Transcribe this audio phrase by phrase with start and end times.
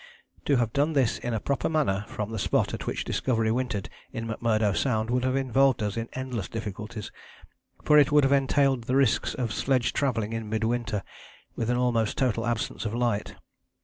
[0.45, 3.51] To have done this in a proper manner from the spot at which the Discovery
[3.51, 7.11] wintered in McMurdo Sound would have involved us in endless difficulties,
[7.83, 11.03] for it would have entailed the risks of sledge travelling in mid winter
[11.55, 13.35] with an almost total absence of light.